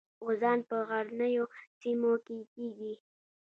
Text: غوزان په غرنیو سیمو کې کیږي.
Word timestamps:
غوزان 0.25 0.59
په 0.69 0.75
غرنیو 0.87 1.45
سیمو 1.79 2.13
کې 2.25 2.37
کیږي. 2.53 2.93